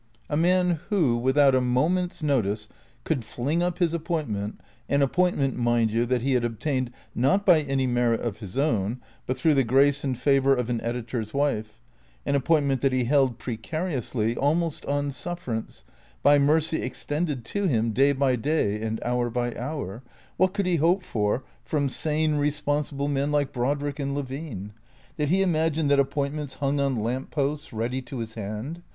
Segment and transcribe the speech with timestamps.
[0.31, 2.67] A man who, without a moment's notice,
[3.03, 7.61] could fling up his appointment, an appointment, mind you, that he had obtained, not by
[7.61, 11.79] any merit of his own, but through the grace and favour of an editor's wife,
[12.25, 15.83] an appointment that he held precariously, almost on sufferance,
[16.23, 20.01] by mercy extended to him day by day and hour by hour,
[20.35, 24.73] what could he hope for from sane, responsible men like Brodrick and Levine?
[25.19, 28.81] Did he imagine that appointments hung on lamp posts ready to his hand?